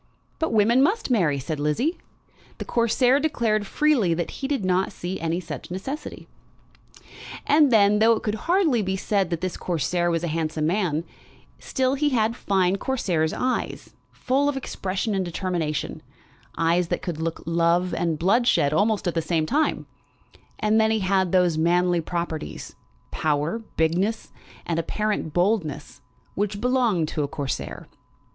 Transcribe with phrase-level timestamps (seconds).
[0.39, 1.99] "But women must marry," said Lizzie.
[2.57, 6.27] The Corsair declared freely that he did not see any such necessity.
[7.45, 11.03] And then, though it could hardly be said that this Corsair was a handsome man,
[11.59, 16.01] still he had fine Corsair's eyes, full of expression and determination,
[16.57, 19.85] eyes that could look love and bloodshed almost at the same time;
[20.57, 22.75] and then he had those manly properties,
[23.11, 24.31] power, bigness,
[24.65, 26.01] and apparent boldness,
[26.33, 27.87] which belong to a Corsair.